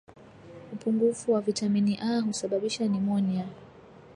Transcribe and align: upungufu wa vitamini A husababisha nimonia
upungufu 0.73 1.31
wa 1.33 1.41
vitamini 1.41 1.99
A 2.01 2.19
husababisha 2.21 2.87
nimonia 2.87 3.47